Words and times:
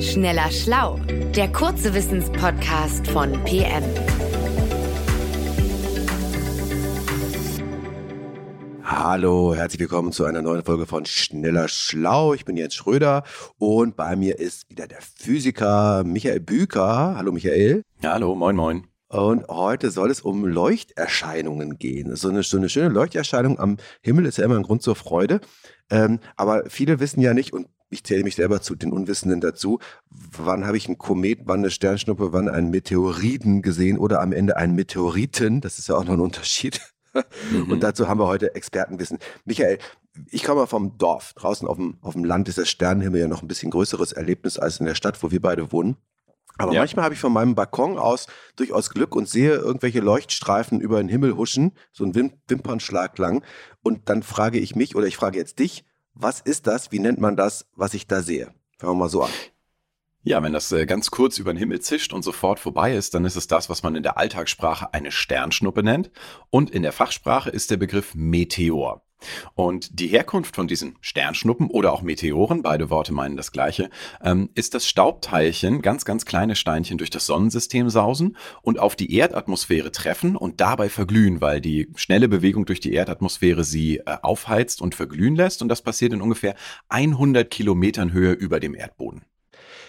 Schneller 0.00 0.48
Schlau, 0.52 1.00
der 1.34 1.50
kurze 1.50 1.92
Wissenspodcast 1.92 3.08
von 3.08 3.32
PM. 3.42 3.82
Hallo, 8.84 9.56
herzlich 9.56 9.80
willkommen 9.80 10.12
zu 10.12 10.24
einer 10.24 10.40
neuen 10.40 10.62
Folge 10.62 10.86
von 10.86 11.04
Schneller 11.04 11.66
Schlau. 11.66 12.32
Ich 12.32 12.44
bin 12.44 12.56
Jens 12.56 12.76
Schröder 12.76 13.24
und 13.58 13.96
bei 13.96 14.14
mir 14.14 14.38
ist 14.38 14.70
wieder 14.70 14.86
der 14.86 15.00
Physiker 15.00 16.04
Michael 16.04 16.38
Büker. 16.38 17.16
Hallo 17.16 17.32
Michael. 17.32 17.82
Ja, 18.00 18.12
hallo, 18.12 18.36
moin 18.36 18.54
moin. 18.54 18.86
Und 19.08 19.48
heute 19.48 19.90
soll 19.90 20.12
es 20.12 20.20
um 20.20 20.44
Leuchterscheinungen 20.46 21.76
gehen. 21.76 22.14
So 22.14 22.28
eine, 22.28 22.44
so 22.44 22.56
eine 22.56 22.68
schöne 22.68 22.90
Leuchterscheinung 22.90 23.58
am 23.58 23.78
Himmel 24.02 24.26
ist 24.26 24.38
ja 24.38 24.44
immer 24.44 24.56
ein 24.56 24.62
Grund 24.62 24.82
zur 24.82 24.94
Freude. 24.94 25.40
Ähm, 25.90 26.20
aber 26.36 26.64
viele 26.68 27.00
wissen 27.00 27.20
ja 27.20 27.34
nicht, 27.34 27.52
und 27.52 27.66
ich 27.90 28.04
zähle 28.04 28.24
mich 28.24 28.36
selber 28.36 28.60
zu 28.60 28.74
den 28.74 28.92
Unwissenden 28.92 29.40
dazu, 29.40 29.78
wann 30.10 30.66
habe 30.66 30.76
ich 30.76 30.86
einen 30.86 30.98
Komet, 30.98 31.40
wann 31.44 31.60
eine 31.60 31.70
Sternschnuppe, 31.70 32.32
wann 32.32 32.48
einen 32.48 32.70
Meteoriten 32.70 33.62
gesehen 33.62 33.98
oder 33.98 34.20
am 34.20 34.32
Ende 34.32 34.56
einen 34.56 34.74
Meteoriten. 34.74 35.60
Das 35.60 35.78
ist 35.78 35.88
ja 35.88 35.96
auch 35.96 36.04
noch 36.04 36.14
ein 36.14 36.20
Unterschied. 36.20 36.80
Mhm. 37.50 37.72
Und 37.72 37.82
dazu 37.82 38.08
haben 38.08 38.20
wir 38.20 38.26
heute 38.26 38.54
Expertenwissen. 38.54 39.18
Michael, 39.44 39.78
ich 40.30 40.44
komme 40.44 40.66
vom 40.66 40.98
Dorf. 40.98 41.32
Draußen 41.34 41.66
auf 41.66 41.76
dem, 41.76 41.96
auf 42.02 42.12
dem 42.12 42.24
Land 42.24 42.48
ist 42.48 42.58
der 42.58 42.64
Sternenhimmel 42.64 43.20
ja 43.20 43.28
noch 43.28 43.42
ein 43.42 43.48
bisschen 43.48 43.70
größeres 43.70 44.12
Erlebnis 44.12 44.58
als 44.58 44.80
in 44.80 44.86
der 44.86 44.94
Stadt, 44.94 45.22
wo 45.22 45.30
wir 45.30 45.40
beide 45.40 45.72
wohnen. 45.72 45.96
Aber 46.58 46.72
ja. 46.72 46.80
manchmal 46.80 47.04
habe 47.04 47.14
ich 47.14 47.20
von 47.20 47.32
meinem 47.32 47.54
Balkon 47.54 47.98
aus 47.98 48.26
durchaus 48.56 48.90
Glück 48.90 49.14
und 49.14 49.28
sehe 49.28 49.54
irgendwelche 49.54 50.00
Leuchtstreifen 50.00 50.80
über 50.80 50.98
den 50.98 51.08
Himmel 51.08 51.36
huschen, 51.36 51.72
so 51.92 52.04
ein 52.04 52.14
Wim 52.16 52.32
Wimpernschlag 52.48 53.16
lang. 53.18 53.44
Und 53.82 54.08
dann 54.08 54.24
frage 54.24 54.58
ich 54.58 54.74
mich 54.74 54.96
oder 54.96 55.06
ich 55.06 55.16
frage 55.16 55.38
jetzt 55.38 55.60
dich, 55.60 55.84
was 56.20 56.40
ist 56.40 56.66
das? 56.66 56.90
Wie 56.92 56.98
nennt 56.98 57.20
man 57.20 57.36
das, 57.36 57.66
was 57.74 57.94
ich 57.94 58.06
da 58.06 58.22
sehe? 58.22 58.52
Fangen 58.76 58.94
wir 58.94 59.04
mal 59.04 59.08
so 59.08 59.22
an. 59.22 59.30
Ja, 60.24 60.42
wenn 60.42 60.52
das 60.52 60.72
äh, 60.72 60.84
ganz 60.84 61.10
kurz 61.10 61.38
über 61.38 61.52
den 61.54 61.58
Himmel 61.58 61.80
zischt 61.80 62.12
und 62.12 62.22
sofort 62.22 62.58
vorbei 62.58 62.94
ist, 62.94 63.14
dann 63.14 63.24
ist 63.24 63.36
es 63.36 63.46
das, 63.46 63.70
was 63.70 63.82
man 63.82 63.94
in 63.94 64.02
der 64.02 64.18
Alltagssprache 64.18 64.92
eine 64.92 65.12
Sternschnuppe 65.12 65.82
nennt. 65.82 66.10
Und 66.50 66.70
in 66.70 66.82
der 66.82 66.92
Fachsprache 66.92 67.50
ist 67.50 67.70
der 67.70 67.76
Begriff 67.76 68.14
Meteor. 68.14 69.02
Und 69.54 69.98
die 69.98 70.08
Herkunft 70.08 70.54
von 70.54 70.68
diesen 70.68 70.96
Sternschnuppen 71.00 71.68
oder 71.68 71.92
auch 71.92 72.02
Meteoren, 72.02 72.62
beide 72.62 72.90
Worte 72.90 73.12
meinen 73.12 73.36
das 73.36 73.52
gleiche, 73.52 73.90
ähm, 74.22 74.50
ist 74.54 74.74
das 74.74 74.86
Staubteilchen, 74.86 75.82
ganz, 75.82 76.04
ganz 76.04 76.24
kleine 76.24 76.56
Steinchen 76.56 76.98
durch 76.98 77.10
das 77.10 77.26
Sonnensystem 77.26 77.90
sausen 77.90 78.36
und 78.62 78.78
auf 78.78 78.96
die 78.96 79.14
Erdatmosphäre 79.14 79.92
treffen 79.92 80.36
und 80.36 80.60
dabei 80.60 80.88
verglühen, 80.88 81.40
weil 81.40 81.60
die 81.60 81.88
schnelle 81.96 82.28
Bewegung 82.28 82.66
durch 82.66 82.80
die 82.80 82.92
Erdatmosphäre 82.92 83.64
sie 83.64 83.98
äh, 83.98 84.16
aufheizt 84.22 84.80
und 84.80 84.94
verglühen 84.94 85.36
lässt. 85.36 85.62
Und 85.62 85.68
das 85.68 85.82
passiert 85.82 86.12
in 86.12 86.22
ungefähr 86.22 86.54
100 86.88 87.50
Kilometern 87.50 88.12
Höhe 88.12 88.32
über 88.32 88.60
dem 88.60 88.74
Erdboden. 88.74 89.24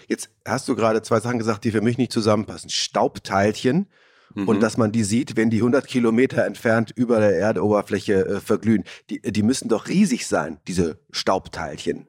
Jetzt 0.08 0.30
hast 0.44 0.68
du 0.68 0.74
gerade 0.74 1.02
zwei 1.02 1.20
Sachen 1.20 1.38
gesagt, 1.38 1.64
die 1.64 1.70
für 1.70 1.80
mich 1.80 1.96
nicht 1.96 2.12
zusammenpassen. 2.12 2.68
Staubteilchen 2.68 3.86
mhm. 4.34 4.48
und 4.48 4.60
dass 4.60 4.76
man 4.76 4.92
die 4.92 5.04
sieht, 5.04 5.36
wenn 5.36 5.50
die 5.50 5.58
100 5.58 5.86
Kilometer 5.86 6.44
entfernt 6.44 6.92
über 6.94 7.20
der 7.20 7.38
Erdoberfläche 7.38 8.26
äh, 8.26 8.40
verglühen. 8.40 8.84
Die, 9.10 9.20
die 9.20 9.42
müssen 9.42 9.68
doch 9.68 9.88
riesig 9.88 10.26
sein, 10.26 10.58
diese 10.66 10.98
Staubteilchen. 11.10 12.06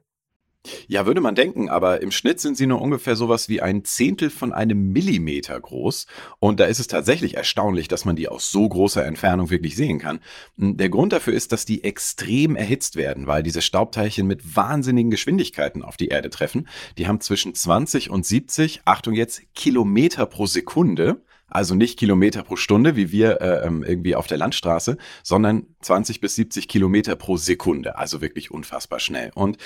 Ja, 0.86 1.06
würde 1.06 1.20
man 1.20 1.34
denken, 1.34 1.68
aber 1.68 2.02
im 2.02 2.12
Schnitt 2.12 2.38
sind 2.38 2.56
sie 2.56 2.66
nur 2.66 2.80
ungefähr 2.80 3.16
sowas 3.16 3.48
wie 3.48 3.60
ein 3.60 3.84
Zehntel 3.84 4.30
von 4.30 4.52
einem 4.52 4.92
Millimeter 4.92 5.58
groß. 5.58 6.06
Und 6.38 6.60
da 6.60 6.66
ist 6.66 6.78
es 6.78 6.86
tatsächlich 6.86 7.36
erstaunlich, 7.36 7.88
dass 7.88 8.04
man 8.04 8.14
die 8.14 8.28
aus 8.28 8.52
so 8.52 8.68
großer 8.68 9.04
Entfernung 9.04 9.50
wirklich 9.50 9.74
sehen 9.74 9.98
kann. 9.98 10.20
Hm, 10.58 10.76
der 10.76 10.88
Grund 10.88 11.12
dafür 11.12 11.34
ist, 11.34 11.50
dass 11.50 11.64
die 11.64 11.82
extrem 11.82 12.54
erhitzt 12.54 12.94
werden, 12.94 13.26
weil 13.26 13.42
diese 13.42 13.60
Staubteilchen 13.60 14.28
mit 14.28 14.54
wahnsinnigen 14.54 15.10
Geschwindigkeiten 15.10 15.82
auf 15.82 15.96
die 15.96 16.08
Erde 16.08 16.30
treffen. 16.30 16.68
Die 16.96 17.08
haben 17.08 17.20
zwischen 17.20 17.54
20 17.56 18.10
und 18.10 18.24
70, 18.24 18.82
Achtung 18.84 19.14
jetzt, 19.14 19.42
Kilometer 19.54 20.26
pro 20.26 20.46
Sekunde. 20.46 21.22
Also 21.52 21.74
nicht 21.74 21.98
Kilometer 21.98 22.42
pro 22.42 22.56
Stunde, 22.56 22.96
wie 22.96 23.12
wir 23.12 23.42
äh, 23.42 23.66
ähm, 23.66 23.82
irgendwie 23.82 24.16
auf 24.16 24.26
der 24.26 24.38
Landstraße, 24.38 24.96
sondern 25.22 25.66
20 25.82 26.20
bis 26.20 26.34
70 26.34 26.66
Kilometer 26.66 27.14
pro 27.14 27.36
Sekunde. 27.36 27.96
Also 27.96 28.22
wirklich 28.22 28.50
unfassbar 28.50 29.00
schnell. 29.00 29.30
Und 29.34 29.58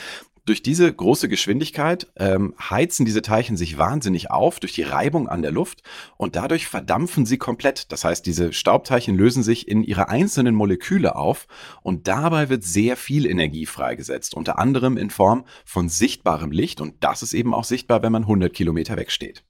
durch 0.46 0.62
diese 0.62 0.92
große 0.92 1.28
Geschwindigkeit 1.28 2.06
ähm, 2.16 2.54
heizen 2.58 3.04
diese 3.04 3.22
Teilchen 3.22 3.56
sich 3.56 3.78
wahnsinnig 3.78 4.30
auf 4.30 4.58
durch 4.60 4.72
die 4.72 4.82
Reibung 4.82 5.28
an 5.28 5.42
der 5.42 5.50
Luft 5.50 5.82
und 6.16 6.36
dadurch 6.36 6.66
verdampfen 6.66 7.26
sie 7.26 7.36
komplett. 7.36 7.92
Das 7.92 8.04
heißt, 8.04 8.25
diese 8.25 8.52
Staubteilchen 8.52 9.16
lösen 9.16 9.42
sich 9.42 9.69
in 9.69 9.82
ihre 9.82 10.08
einzelnen 10.08 10.54
Moleküle 10.54 11.16
auf 11.16 11.46
und 11.82 12.06
dabei 12.08 12.48
wird 12.48 12.62
sehr 12.62 12.96
viel 12.96 13.26
Energie 13.26 13.66
freigesetzt, 13.66 14.34
unter 14.34 14.58
anderem 14.58 14.96
in 14.96 15.10
Form 15.10 15.44
von 15.64 15.88
sichtbarem 15.88 16.52
Licht 16.52 16.80
und 16.80 16.94
das 17.00 17.22
ist 17.22 17.34
eben 17.34 17.52
auch 17.52 17.64
sichtbar, 17.64 18.02
wenn 18.02 18.12
man 18.12 18.22
100 18.22 18.52
Kilometer 18.52 18.96
wegsteht. 18.96 19.44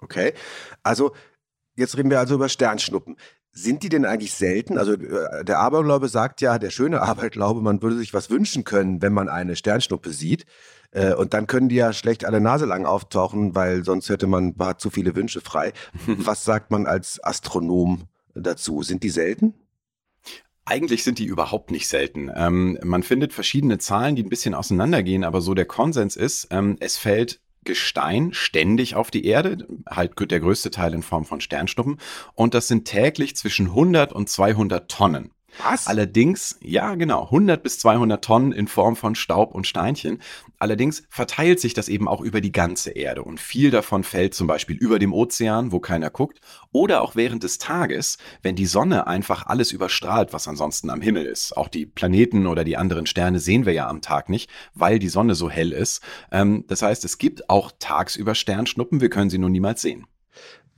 Okay, 0.00 0.32
also 0.82 1.12
Jetzt 1.78 1.96
reden 1.96 2.10
wir 2.10 2.18
also 2.18 2.34
über 2.34 2.48
Sternschnuppen. 2.48 3.16
Sind 3.52 3.84
die 3.84 3.88
denn 3.88 4.04
eigentlich 4.04 4.34
selten? 4.34 4.78
Also 4.78 4.94
äh, 4.94 5.44
der 5.44 5.60
Aberglaube 5.60 6.08
sagt 6.08 6.40
ja, 6.40 6.58
der 6.58 6.70
schöne 6.70 7.02
Aberglaube, 7.02 7.62
man 7.62 7.80
würde 7.80 7.96
sich 7.96 8.12
was 8.12 8.30
wünschen 8.30 8.64
können, 8.64 9.00
wenn 9.00 9.12
man 9.12 9.28
eine 9.28 9.54
Sternschnuppe 9.54 10.10
sieht. 10.10 10.44
Äh, 10.90 11.14
und 11.14 11.34
dann 11.34 11.46
können 11.46 11.68
die 11.68 11.76
ja 11.76 11.92
schlecht 11.92 12.24
alle 12.24 12.40
Nase 12.40 12.66
lang 12.66 12.84
auftauchen, 12.84 13.54
weil 13.54 13.84
sonst 13.84 14.08
hätte 14.08 14.26
man 14.26 14.56
zu 14.78 14.90
viele 14.90 15.14
Wünsche 15.14 15.40
frei. 15.40 15.72
was 16.06 16.42
sagt 16.42 16.72
man 16.72 16.86
als 16.86 17.22
Astronom 17.22 18.08
dazu? 18.34 18.82
Sind 18.82 19.04
die 19.04 19.10
selten? 19.10 19.54
Eigentlich 20.64 21.04
sind 21.04 21.20
die 21.20 21.26
überhaupt 21.26 21.70
nicht 21.70 21.86
selten. 21.86 22.28
Ähm, 22.34 22.76
man 22.82 23.04
findet 23.04 23.32
verschiedene 23.32 23.78
Zahlen, 23.78 24.16
die 24.16 24.24
ein 24.24 24.28
bisschen 24.28 24.54
auseinandergehen, 24.54 25.22
aber 25.22 25.42
so 25.42 25.54
der 25.54 25.64
Konsens 25.64 26.16
ist, 26.16 26.48
ähm, 26.50 26.76
es 26.80 26.98
fällt 26.98 27.40
Gestein 27.64 28.32
ständig 28.32 28.94
auf 28.94 29.10
die 29.10 29.24
Erde, 29.24 29.66
halt 29.88 30.12
der 30.30 30.40
größte 30.40 30.70
Teil 30.70 30.94
in 30.94 31.02
Form 31.02 31.24
von 31.24 31.40
Sternschnuppen. 31.40 31.98
Und 32.34 32.54
das 32.54 32.68
sind 32.68 32.86
täglich 32.86 33.36
zwischen 33.36 33.66
100 33.66 34.12
und 34.12 34.28
200 34.28 34.90
Tonnen. 34.90 35.32
Was? 35.62 35.86
Allerdings, 35.86 36.58
ja 36.60 36.94
genau, 36.94 37.24
100 37.24 37.62
bis 37.62 37.78
200 37.78 38.22
Tonnen 38.24 38.52
in 38.52 38.68
Form 38.68 38.96
von 38.96 39.14
Staub 39.14 39.54
und 39.54 39.66
Steinchen. 39.66 40.20
Allerdings 40.58 41.02
verteilt 41.08 41.60
sich 41.60 41.74
das 41.74 41.88
eben 41.88 42.06
auch 42.06 42.20
über 42.20 42.40
die 42.40 42.52
ganze 42.52 42.90
Erde 42.90 43.22
und 43.22 43.40
viel 43.40 43.70
davon 43.70 44.04
fällt 44.04 44.34
zum 44.34 44.46
Beispiel 44.46 44.76
über 44.76 44.98
dem 44.98 45.12
Ozean, 45.12 45.72
wo 45.72 45.80
keiner 45.80 46.10
guckt, 46.10 46.40
oder 46.70 47.02
auch 47.02 47.16
während 47.16 47.42
des 47.42 47.58
Tages, 47.58 48.18
wenn 48.42 48.56
die 48.56 48.66
Sonne 48.66 49.06
einfach 49.06 49.46
alles 49.46 49.72
überstrahlt, 49.72 50.32
was 50.32 50.48
ansonsten 50.48 50.90
am 50.90 51.00
Himmel 51.00 51.26
ist. 51.26 51.56
Auch 51.56 51.68
die 51.68 51.86
Planeten 51.86 52.46
oder 52.46 52.64
die 52.64 52.76
anderen 52.76 53.06
Sterne 53.06 53.40
sehen 53.40 53.66
wir 53.66 53.72
ja 53.72 53.88
am 53.88 54.00
Tag 54.00 54.28
nicht, 54.28 54.50
weil 54.74 54.98
die 54.98 55.08
Sonne 55.08 55.34
so 55.34 55.50
hell 55.50 55.72
ist. 55.72 56.02
Ähm, 56.30 56.64
das 56.68 56.82
heißt, 56.82 57.04
es 57.04 57.18
gibt 57.18 57.50
auch 57.50 57.72
tagsüber 57.78 58.34
Sternschnuppen, 58.34 59.00
wir 59.00 59.10
können 59.10 59.30
sie 59.30 59.38
nur 59.38 59.50
niemals 59.50 59.82
sehen. 59.82 60.06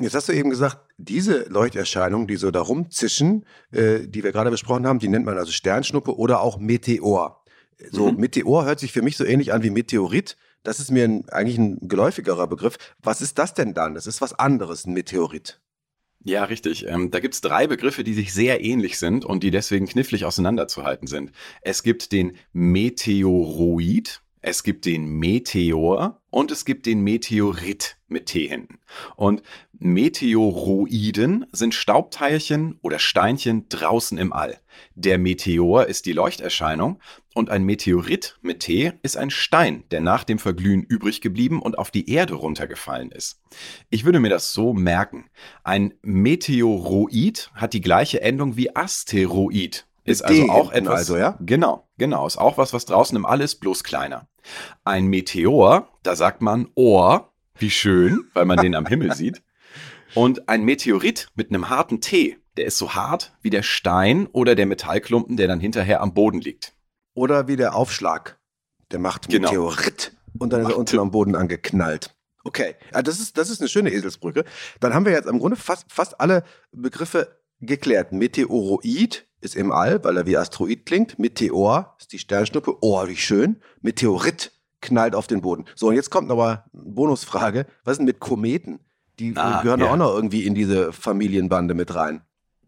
Jetzt 0.01 0.15
hast 0.15 0.29
du 0.29 0.33
eben 0.33 0.49
gesagt, 0.49 0.79
diese 0.97 1.45
Leuchterscheinungen, 1.51 2.27
die 2.27 2.37
so 2.37 2.51
da 2.51 2.63
rumzischen, 2.63 3.45
äh, 3.71 4.01
die 4.07 4.25
wir 4.25 4.33
gerade 4.33 4.51
besprochen 4.51 4.87
haben, 4.87 4.99
die 4.99 5.09
nennt 5.09 5.27
man 5.27 5.37
also 5.37 5.53
Sternschnuppe 5.53 6.17
oder 6.17 6.41
auch 6.41 6.59
Meteor. 6.59 7.45
So, 7.91 8.11
mhm. 8.11 8.19
Meteor 8.19 8.65
hört 8.65 8.81
sich 8.81 8.93
für 8.93 9.03
mich 9.03 9.17
so 9.17 9.25
ähnlich 9.25 9.53
an 9.53 9.63
wie 9.63 9.71
Meteorit. 9.71 10.37
Das 10.63 10.81
ist 10.81 10.91
mir 10.91 11.05
ein, 11.05 11.29
eigentlich 11.29 11.59
ein 11.59 11.89
geläufigerer 11.89 12.47
Begriff. 12.47 12.77
Was 13.03 13.21
ist 13.21 13.39
das 13.39 13.55
denn 13.55 13.75
dann? 13.75 13.95
Das 13.95 14.07
ist 14.07 14.21
was 14.21 14.39
anderes, 14.39 14.87
ein 14.87 14.93
Meteorit. 14.93 15.61
Ja, 16.23 16.45
richtig. 16.45 16.87
Ähm, 16.87 17.11
da 17.11 17.21
gibt's 17.21 17.41
drei 17.41 17.67
Begriffe, 17.67 18.05
die 18.05 18.13
sich 18.13 18.35
sehr 18.35 18.63
ähnlich 18.63 18.99
sind 18.99 19.25
und 19.25 19.43
die 19.43 19.51
deswegen 19.51 19.87
knifflig 19.87 20.27
auseinanderzuhalten 20.27 21.07
sind. 21.09 21.33
Es 21.63 21.83
gibt 21.83 22.13
den 22.13 22.37
Meteoroid, 22.53 24.21
es 24.43 24.63
gibt 24.63 24.85
den 24.85 25.07
Meteor 25.07 26.20
und 26.31 26.51
es 26.51 26.65
gibt 26.65 26.87
den 26.87 27.01
Meteorit 27.03 27.97
mit 28.09 28.27
T 28.27 28.47
hinten. 28.47 28.79
Und 29.17 29.43
Meteoroiden 29.79 31.47
sind 31.53 31.75
Staubteilchen 31.75 32.79
oder 32.83 32.99
Steinchen 32.99 33.69
draußen 33.69 34.19
im 34.19 34.33
All. 34.33 34.59
Der 34.95 35.19
Meteor 35.19 35.87
ist 35.87 36.07
die 36.07 36.13
Leuchterscheinung 36.13 37.01
und 37.35 37.51
ein 37.51 37.65
Meteorit 37.65 38.39
mit 38.43 38.61
T 38.61 38.93
ist 39.03 39.17
ein 39.17 39.31
Stein, 39.31 39.85
der 39.91 40.01
nach 40.01 40.25
dem 40.25 40.39
Verglühen 40.39 40.83
übrig 40.83 41.21
geblieben 41.21 41.63
und 41.63 41.79
auf 41.79 41.91
die 41.91 42.11
Erde 42.11 42.35
runtergefallen 42.35 43.11
ist. 43.11 43.41
Ich 43.89 44.05
würde 44.05 44.21
mir 44.21 44.31
das 44.31 44.53
so 44.53 44.73
merken. 44.73 45.31
Ein 45.65 45.95
Meteoroid 46.03 47.51
hat 47.55 47.73
die 47.73 47.81
gleiche 47.81 48.21
Endung 48.21 48.57
wie 48.57 48.75
Asteroid. 48.75 49.87
Ist 50.05 50.23
also 50.23 50.49
auch 50.51 50.73
etwas. 50.73 51.01
Also, 51.01 51.17
ja? 51.17 51.37
Genau, 51.41 51.89
genau. 51.99 52.27
Ist 52.27 52.39
auch 52.39 52.59
was, 52.59 52.73
was 52.73 52.87
draußen 52.87 53.17
im 53.17 53.27
All 53.27 53.41
ist, 53.41 53.57
bloß 53.57 53.85
kleiner. 53.85 54.29
Ein 54.85 55.07
Meteor, 55.07 55.89
da 56.03 56.17
sagt 56.17 56.43
man 56.43 56.69
Ohr, 56.75 57.33
wie 57.59 57.71
schön, 57.71 58.25
weil 58.35 58.47
man 58.47 58.59
den 58.59 58.75
am 58.75 58.87
Himmel 58.87 59.15
sieht. 59.15 59.43
Und 60.15 60.49
ein 60.49 60.65
Meteorit 60.65 61.29
mit 61.35 61.51
einem 61.51 61.69
harten 61.69 62.01
T, 62.01 62.39
der 62.57 62.65
ist 62.65 62.79
so 62.79 62.95
hart 62.95 63.33
wie 63.43 63.51
der 63.51 63.63
Stein 63.63 64.27
oder 64.33 64.55
der 64.55 64.67
Metallklumpen, 64.67 65.37
der 65.37 65.47
dann 65.47 65.61
hinterher 65.61 66.01
am 66.01 66.15
Boden 66.15 66.41
liegt. 66.41 66.75
Oder 67.15 67.49
wie 67.49 67.57
der 67.57 67.75
Aufschlag. 67.75 68.39
Der 68.91 68.99
macht 68.99 69.29
genau. 69.29 69.49
Meteorit 69.49 70.17
und 70.39 70.53
dann 70.53 70.63
ist 70.63 70.71
er 70.71 70.79
unten 70.79 70.99
am 70.99 71.11
Boden 71.11 71.37
angeknallt. 71.37 72.17
Okay, 72.43 72.75
ja, 72.93 73.03
das, 73.03 73.21
ist, 73.21 73.37
das 73.37 73.51
ist 73.51 73.61
eine 73.61 73.69
schöne 73.69 73.91
Eselsbrücke. 73.93 74.45
Dann 74.81 74.95
haben 74.95 75.05
wir 75.05 75.13
jetzt 75.13 75.29
im 75.29 75.39
Grunde 75.39 75.57
fast, 75.57 75.93
fast 75.93 76.21
alle 76.21 76.43
Begriffe 76.73 77.39
geklärt. 77.61 78.13
Meteoroid 78.13 79.27
ist 79.41 79.57
im 79.57 79.73
All, 79.73 80.03
weil 80.05 80.17
er 80.17 80.27
wie 80.27 80.37
Asteroid 80.37 80.85
klingt. 80.87 81.19
Meteor 81.19 81.97
ist 81.99 82.13
die 82.13 82.19
Sternschnuppe. 82.19 82.77
Oh, 82.81 83.07
wie 83.09 83.17
schön. 83.17 83.57
Meteorit 83.81 84.53
knallt 84.81 85.15
auf 85.15 85.27
den 85.27 85.41
Boden. 85.43 85.65
So, 85.75 85.89
und 85.89 85.95
jetzt 85.95 86.11
kommt 86.11 86.29
mal 86.29 86.65
eine 86.73 86.83
Bonusfrage. 86.85 87.67
Was 87.85 87.93
ist 87.93 87.99
denn 87.99 88.07
mit 88.07 88.21
Kometen? 88.21 88.81
Die 89.19 89.35
Ah, 89.37 89.61
gehören 89.63 89.81
ja. 89.81 89.91
auch 89.93 89.97
noch 89.97 90.15
irgendwie 90.15 90.47
in 90.47 90.55
diese 90.55 90.93
Familienbande 90.93 91.75
mit 91.75 91.95
rein. 91.95 92.23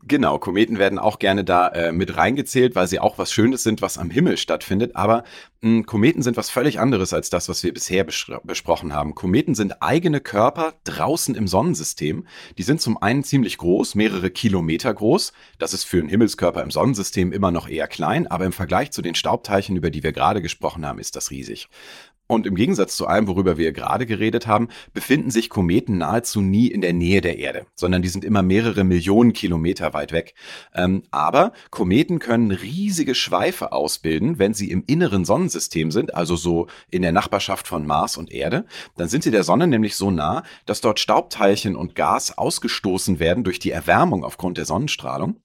Genau, 0.04 0.38
Kometen 0.38 0.78
werden 0.78 0.99
auch 0.99 1.20
gerne 1.20 1.44
da 1.44 1.69
äh, 1.69 1.93
mit 1.93 2.16
reingezählt, 2.16 2.75
weil 2.75 2.88
sie 2.88 2.99
auch 2.99 3.19
was 3.19 3.32
Schönes 3.32 3.62
sind, 3.62 3.82
was 3.82 3.99
am 3.99 4.10
Himmel 4.10 4.37
stattfindet. 4.37 4.96
Aber 4.96 5.22
mh, 5.60 5.84
Kometen 5.84 6.22
sind 6.22 6.37
was 6.37 6.50
völlig 6.50 6.81
anderes 6.81 7.12
als 7.12 7.31
das, 7.31 7.49
was 7.49 7.62
wir 7.62 7.72
bisher 7.72 8.02
besch 8.02 8.32
besprochen 8.43 8.94
haben. 8.94 9.14
Kometen 9.14 9.54
sind 9.54 9.81
eigene 9.81 10.20
Körper 10.20 10.75
draußen 10.82 11.37
im 11.37 11.46
Sonnensystem. 11.46 12.26
Die 12.58 12.64
sind 12.64 12.81
zum 12.81 13.00
einen 13.00 13.22
ziemlich 13.22 13.58
groß, 13.58 13.94
mehrere 13.94 14.31
Kilometer 14.31 14.93
groß. 14.93 15.32
Das 15.60 15.72
ist 15.72 15.84
für 15.84 16.00
einen 16.00 16.08
Himmelskörper 16.08 16.64
im 16.64 16.72
Sonnensystem 16.72 17.31
immer 17.31 17.52
noch 17.52 17.69
eher 17.69 17.87
klein, 17.87 18.26
aber 18.26 18.44
im 18.44 18.52
Vergleich 18.52 18.90
zu 18.90 19.02
den 19.02 19.14
Staubteilchen, 19.14 19.76
über 19.76 19.90
die 19.90 20.02
wir 20.02 20.12
gerade 20.12 20.43
gesprochen 20.43 20.84
haben, 20.84 20.98
ist 20.98 21.14
das 21.14 21.31
riesig. 21.31 21.69
Und 22.32 22.46
im 22.46 22.55
Gegensatz 22.55 22.96
zu 22.96 23.06
allem, 23.06 23.29
worüber 23.29 23.58
wir 23.58 23.73
gerade 23.73 24.06
geredet 24.06 24.46
haben, 24.46 24.69
befinden 24.94 25.31
sich 25.31 25.50
Kometen 25.50 25.99
nahezu 25.99 26.40
nie 26.40 26.69
in 26.69 26.81
der 26.81 26.94
Nähe 26.94 27.20
der 27.20 27.38
Erde, 27.38 27.67
sondern 27.75 28.00
die 28.00 28.08
sind 28.08 28.25
immer 28.25 28.43
mehrere 28.43 28.84
Millionen 28.84 29.34
Kilometer 29.34 29.93
weit 29.93 30.12
weg. 30.12 30.34
Ähm, 30.75 31.02
aber 31.11 31.52
Kometen 31.69 32.20
können 32.20 32.50
riesige 32.50 33.14
Schweife 33.14 33.73
ausbilden, 33.73 34.38
wenn 34.38 34.55
sie 34.55 34.70
im 34.70 34.82
inneren 34.87 35.26
Sonnensystem 35.26 35.90
sind, 35.90 36.14
also 36.14 36.34
so 36.34 36.69
in 36.90 37.02
der 37.02 37.12
Nachbarschaft 37.12 37.69
von 37.69 37.87
Mars 37.87 38.17
und 38.17 38.32
Erde. 38.32 38.64
Dann 38.96 39.08
sind 39.08 39.25
sie 39.25 39.31
der 39.31 39.44
Sonne 39.44 39.67
nämlich 39.67 39.94
so 39.96 40.11
nah, 40.11 40.43
dass 40.64 40.81
dort 40.81 41.00
Staubteilchen 41.00 41.76
und 41.76 41.94
Gas 41.94 42.38
ausgestoßen 42.38 43.20
werden 43.20 43.44
durch 43.44 43.58
die 43.58 43.73
Erwärmung 43.73 44.25
aufgrund 44.25 44.56
der 44.56 44.64
Sonnenstrahlung. 44.64 45.37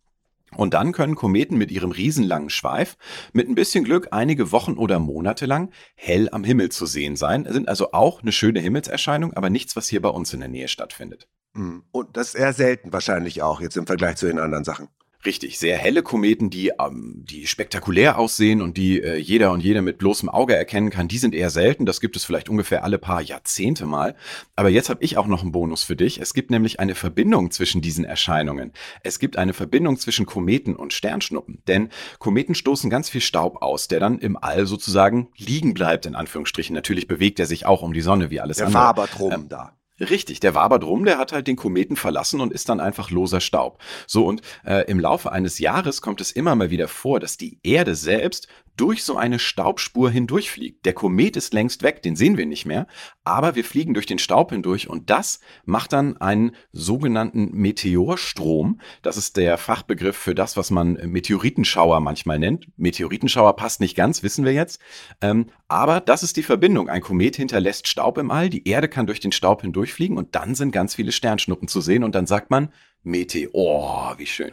Und 0.55 0.73
dann 0.73 0.93
können 0.93 1.15
Kometen 1.15 1.57
mit 1.57 1.71
ihrem 1.71 1.91
riesenlangen 1.91 2.49
Schweif 2.49 2.97
mit 3.33 3.49
ein 3.49 3.55
bisschen 3.55 3.83
Glück 3.83 4.07
einige 4.11 4.51
Wochen 4.51 4.73
oder 4.73 4.99
Monate 4.99 5.45
lang 5.45 5.71
hell 5.95 6.29
am 6.31 6.43
Himmel 6.43 6.69
zu 6.69 6.85
sehen 6.85 7.15
sein, 7.15 7.45
sind 7.49 7.67
also 7.67 7.91
auch 7.91 8.21
eine 8.21 8.31
schöne 8.31 8.59
Himmelserscheinung, 8.59 9.33
aber 9.33 9.49
nichts, 9.49 9.75
was 9.75 9.87
hier 9.87 10.01
bei 10.01 10.09
uns 10.09 10.33
in 10.33 10.39
der 10.39 10.49
Nähe 10.49 10.67
stattfindet. 10.67 11.27
Mhm. 11.53 11.83
Und 11.91 12.15
das 12.15 12.29
ist 12.29 12.35
eher 12.35 12.53
selten 12.53 12.93
wahrscheinlich 12.93 13.41
auch 13.41 13.59
jetzt 13.59 13.77
im 13.77 13.87
Vergleich 13.87 14.15
zu 14.15 14.27
den 14.27 14.39
anderen 14.39 14.63
Sachen. 14.63 14.87
Richtig, 15.25 15.57
sehr 15.57 15.77
helle 15.77 16.03
Kometen, 16.03 16.49
die, 16.49 16.71
ähm, 16.79 17.23
die 17.27 17.47
spektakulär 17.47 18.19
aussehen 18.19 18.61
und 18.61 18.77
die 18.77 19.01
äh, 19.01 19.17
jeder 19.17 19.51
und 19.51 19.61
jede 19.61 19.81
mit 19.81 19.97
bloßem 19.97 20.29
Auge 20.29 20.55
erkennen 20.55 20.89
kann, 20.89 21.07
die 21.07 21.17
sind 21.17 21.33
eher 21.33 21.49
selten. 21.49 21.85
Das 21.85 21.99
gibt 22.01 22.15
es 22.15 22.23
vielleicht 22.23 22.49
ungefähr 22.49 22.83
alle 22.83 22.97
paar 22.99 23.21
Jahrzehnte 23.21 23.85
mal. 23.87 24.15
Aber 24.55 24.69
jetzt 24.69 24.89
habe 24.89 25.03
ich 25.03 25.17
auch 25.17 25.27
noch 25.27 25.41
einen 25.41 25.51
Bonus 25.51 25.83
für 25.83 25.95
dich. 25.95 26.21
Es 26.21 26.33
gibt 26.33 26.51
nämlich 26.51 26.79
eine 26.79 26.93
Verbindung 26.93 27.51
zwischen 27.51 27.81
diesen 27.81 28.05
Erscheinungen. 28.05 28.73
Es 29.03 29.17
gibt 29.17 29.37
eine 29.37 29.53
Verbindung 29.53 29.97
zwischen 29.97 30.25
Kometen 30.27 30.75
und 30.75 30.93
Sternschnuppen. 30.93 31.63
Denn 31.67 31.89
Kometen 32.19 32.53
stoßen 32.53 32.89
ganz 32.89 33.09
viel 33.09 33.21
Staub 33.21 33.61
aus, 33.61 33.87
der 33.87 33.99
dann 33.99 34.19
im 34.19 34.37
All 34.37 34.67
sozusagen 34.67 35.29
liegen 35.35 35.73
bleibt, 35.73 36.05
in 36.05 36.15
Anführungsstrichen. 36.15 36.75
Natürlich 36.75 37.07
bewegt 37.07 37.39
er 37.39 37.47
sich 37.47 37.65
auch 37.65 37.81
um 37.81 37.91
die 37.91 38.01
Sonne 38.01 38.29
wie 38.29 38.39
alles 38.39 38.57
Der 38.57 38.67
andere. 38.67 38.83
wabert 38.83 39.19
rum 39.19 39.31
Ähm, 39.33 39.49
da. 39.49 39.76
Richtig, 39.99 40.39
der 40.39 40.53
wabert 40.53 40.83
rum, 40.83 41.05
der 41.05 41.17
hat 41.17 41.33
halt 41.33 41.47
den 41.47 41.55
Kometen 41.55 41.95
verlassen 41.95 42.39
und 42.39 42.53
ist 42.53 42.69
dann 42.69 42.79
einfach 42.79 43.09
loser 43.09 43.41
Staub. 43.41 43.81
So, 44.05 44.25
und 44.25 44.41
äh, 44.63 44.89
im 44.89 44.99
Laufe 44.99 45.31
eines 45.31 45.57
Jahres 45.57 46.01
kommt 46.01 46.21
es 46.21 46.31
immer 46.31 46.55
mal 46.55 46.69
wieder 46.69 46.87
vor, 46.87 47.19
dass 47.19 47.37
die 47.37 47.59
Erde 47.63 47.95
selbst 47.95 48.47
durch 48.77 49.03
so 49.03 49.17
eine 49.17 49.39
Staubspur 49.39 50.09
hindurchfliegt. 50.09 50.85
Der 50.85 50.93
Komet 50.93 51.35
ist 51.35 51.53
längst 51.53 51.83
weg, 51.83 52.01
den 52.01 52.15
sehen 52.15 52.37
wir 52.37 52.45
nicht 52.45 52.65
mehr, 52.65 52.87
aber 53.23 53.55
wir 53.55 53.65
fliegen 53.65 53.93
durch 53.93 54.05
den 54.05 54.19
Staub 54.19 54.51
hindurch 54.51 54.89
und 54.89 55.09
das 55.09 55.39
macht 55.65 55.93
dann 55.93 56.17
einen 56.17 56.51
sogenannten 56.71 57.51
Meteorstrom. 57.51 58.79
Das 59.01 59.17
ist 59.17 59.35
der 59.35 59.57
Fachbegriff 59.57 60.15
für 60.15 60.35
das, 60.35 60.55
was 60.55 60.71
man 60.71 60.93
Meteoritenschauer 60.93 61.99
manchmal 61.99 62.39
nennt. 62.39 62.67
Meteoritenschauer 62.77 63.55
passt 63.55 63.81
nicht 63.81 63.95
ganz, 63.95 64.23
wissen 64.23 64.45
wir 64.45 64.53
jetzt. 64.53 64.79
Ähm, 65.21 65.47
aber 65.67 65.99
das 65.99 66.23
ist 66.23 66.37
die 66.37 66.43
Verbindung. 66.43 66.87
Ein 66.87 67.01
Komet 67.01 67.35
hinterlässt 67.35 67.87
Staub 67.87 68.17
im 68.17 68.31
All, 68.31 68.49
die 68.49 68.67
Erde 68.67 68.87
kann 68.87 69.07
durch 69.07 69.19
den 69.19 69.31
Staub 69.31 69.61
hindurchfliegen 69.63 70.17
und 70.17 70.35
dann 70.35 70.55
sind 70.55 70.71
ganz 70.71 70.95
viele 70.95 71.11
Sternschnuppen 71.11 71.67
zu 71.67 71.81
sehen 71.81 72.03
und 72.03 72.15
dann 72.15 72.27
sagt 72.27 72.51
man 72.51 72.71
Meteor, 73.03 74.15
wie 74.17 74.25
schön. 74.25 74.51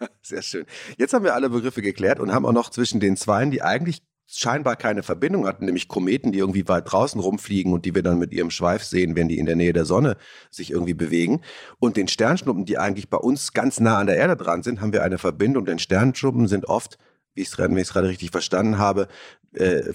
Sehr 0.22 0.42
schön. 0.42 0.66
Jetzt 0.98 1.14
haben 1.14 1.24
wir 1.24 1.34
alle 1.34 1.50
Begriffe 1.50 1.82
geklärt 1.82 2.20
und 2.20 2.32
haben 2.32 2.46
auch 2.46 2.52
noch 2.52 2.70
zwischen 2.70 3.00
den 3.00 3.16
Zweien, 3.16 3.50
die 3.50 3.62
eigentlich 3.62 4.02
scheinbar 4.26 4.76
keine 4.76 5.02
Verbindung 5.02 5.46
hatten, 5.46 5.64
nämlich 5.64 5.86
Kometen, 5.86 6.32
die 6.32 6.40
irgendwie 6.40 6.66
weit 6.66 6.90
draußen 6.90 7.20
rumfliegen 7.20 7.72
und 7.72 7.84
die 7.84 7.94
wir 7.94 8.02
dann 8.02 8.18
mit 8.18 8.32
ihrem 8.32 8.50
Schweif 8.50 8.82
sehen, 8.82 9.14
wenn 9.14 9.28
die 9.28 9.38
in 9.38 9.46
der 9.46 9.54
Nähe 9.54 9.72
der 9.72 9.84
Sonne 9.84 10.16
sich 10.50 10.72
irgendwie 10.72 10.94
bewegen. 10.94 11.42
Und 11.78 11.96
den 11.96 12.08
Sternschnuppen, 12.08 12.64
die 12.64 12.76
eigentlich 12.76 13.08
bei 13.08 13.18
uns 13.18 13.52
ganz 13.52 13.78
nah 13.78 13.98
an 13.98 14.08
der 14.08 14.16
Erde 14.16 14.36
dran 14.36 14.62
sind, 14.64 14.80
haben 14.80 14.92
wir 14.92 15.04
eine 15.04 15.18
Verbindung, 15.18 15.64
denn 15.64 15.78
Sternschnuppen 15.78 16.48
sind 16.48 16.66
oft, 16.68 16.98
wie 17.34 17.42
ich 17.42 17.48
es 17.48 17.56
gerade 17.56 18.08
richtig 18.08 18.30
verstanden 18.30 18.78
habe, 18.78 19.06
äh, 19.52 19.92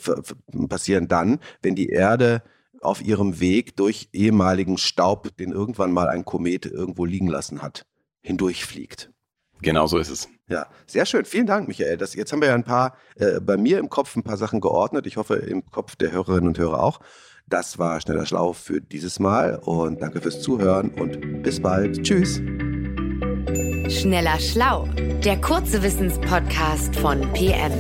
passieren 0.70 1.08
dann, 1.08 1.40
wenn 1.62 1.76
die 1.76 1.90
Erde 1.90 2.42
auf 2.80 3.02
ihrem 3.02 3.40
Weg 3.40 3.76
durch 3.76 4.10
ehemaligen 4.14 4.78
Staub, 4.78 5.36
den 5.38 5.52
irgendwann 5.52 5.92
mal 5.92 6.08
ein 6.08 6.24
Komet 6.24 6.66
irgendwo 6.66 7.06
liegen 7.06 7.28
lassen 7.28 7.62
hat, 7.62 7.86
hindurchfliegt. 8.22 9.12
Genau 9.62 9.88
so 9.88 9.98
ist 9.98 10.10
es. 10.10 10.28
Ja, 10.48 10.68
sehr 10.88 11.06
schön. 11.06 11.26
Vielen 11.26 11.46
Dank, 11.46 11.68
Michael. 11.68 11.98
Das, 11.98 12.16
jetzt 12.16 12.32
haben 12.34 12.42
wir 12.42 12.50
ja 12.50 12.56
ein 12.56 12.64
paar, 12.64 12.98
äh, 13.16 13.40
bei 13.40 13.58
mir 13.58 13.80
im 13.80 13.90
Kopf 13.90 14.16
ein 14.16 14.24
paar 14.24 14.38
Sachen 14.38 14.60
geordnet. 14.60 15.06
Ich 15.06 15.18
hoffe, 15.18 15.36
im 15.36 15.66
Kopf 15.70 15.96
der 15.96 16.12
Hörerinnen 16.12 16.48
und 16.48 16.58
Hörer 16.58 16.82
auch. 16.82 17.00
Das 17.48 17.78
war 17.78 18.00
Schneller 18.00 18.26
Schlau 18.26 18.54
für 18.54 18.82
dieses 18.82 19.20
Mal 19.20 19.56
und 19.58 20.02
danke 20.02 20.22
fürs 20.22 20.42
Zuhören 20.42 20.90
und 20.90 21.44
bis 21.44 21.62
bald. 21.62 22.02
Tschüss. 22.02 22.42
Schneller 23.90 24.40
Schlau, 24.40 24.88
der 25.24 25.40
kurze 25.42 25.84
Wissenspodcast 25.84 26.96
von 26.96 27.22
PM. 27.34 27.72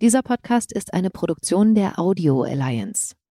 Dieser 0.00 0.22
Podcast 0.22 0.72
ist 0.72 0.92
eine 0.92 1.10
Produktion 1.10 1.74
der 1.74 1.98
Audio 1.98 2.42
Alliance. 2.42 3.14